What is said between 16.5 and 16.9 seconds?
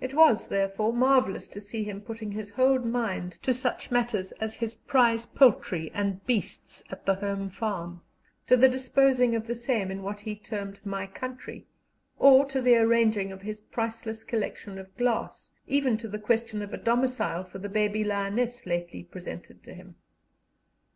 of a